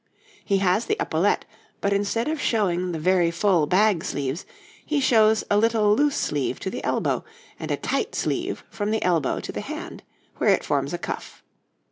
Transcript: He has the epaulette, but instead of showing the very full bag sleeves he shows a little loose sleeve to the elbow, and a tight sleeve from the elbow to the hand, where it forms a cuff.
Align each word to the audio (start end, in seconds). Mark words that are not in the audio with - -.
He 0.43 0.57
has 0.57 0.87
the 0.87 0.99
epaulette, 0.99 1.45
but 1.79 1.93
instead 1.93 2.27
of 2.27 2.41
showing 2.41 2.91
the 2.91 2.97
very 2.97 3.29
full 3.29 3.67
bag 3.67 4.03
sleeves 4.03 4.47
he 4.83 4.99
shows 4.99 5.43
a 5.51 5.59
little 5.59 5.93
loose 5.95 6.15
sleeve 6.15 6.59
to 6.61 6.71
the 6.71 6.83
elbow, 6.83 7.23
and 7.59 7.69
a 7.69 7.77
tight 7.77 8.15
sleeve 8.15 8.63
from 8.71 8.89
the 8.89 9.03
elbow 9.03 9.39
to 9.41 9.51
the 9.51 9.61
hand, 9.61 10.01
where 10.37 10.49
it 10.49 10.63
forms 10.63 10.91
a 10.91 10.97
cuff. 10.97 11.43